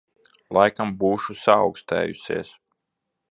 [0.57, 2.57] Laikam būšu saaukstējusies.